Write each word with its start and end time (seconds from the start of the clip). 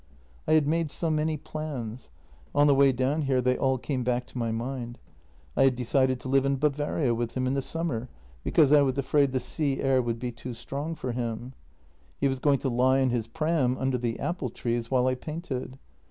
"I 0.47 0.53
had 0.53 0.67
made 0.67 0.89
so 0.89 1.11
many 1.11 1.37
plans. 1.37 2.09
On 2.55 2.65
the 2.65 2.73
w 2.73 2.89
7 2.89 2.89
ay 2.89 2.97
down 2.97 3.21
here 3.21 3.39
they 3.39 3.55
all 3.55 3.77
came 3.77 4.03
back 4.03 4.25
to 4.25 4.37
my 4.39 4.51
mind. 4.51 4.97
I 5.55 5.65
had 5.65 5.75
decided 5.75 6.19
to 6.21 6.27
live 6.27 6.43
in 6.43 6.55
Bavaria 6.57 7.13
with 7.13 7.33
him 7.35 7.45
in 7.45 7.53
the 7.53 7.61
summer, 7.61 8.09
because 8.43 8.71
I 8.73 8.81
was 8.81 8.97
afraid 8.97 9.31
the 9.31 9.39
sea 9.39 9.79
air 9.79 9.97
w? 9.97 10.09
ould 10.15 10.19
be 10.19 10.31
too 10.31 10.55
strong 10.55 10.95
for 10.95 11.11
him. 11.11 11.53
He 12.19 12.27
was 12.27 12.39
going 12.39 12.57
to 12.61 12.67
lie 12.69 12.97
in 12.97 13.11
his 13.11 13.27
pram 13.27 13.77
under 13.77 13.99
the 13.99 14.19
apple 14.19 14.49
trees 14.49 14.89
while 14.89 15.05
I 15.05 15.13
painted. 15.13 15.77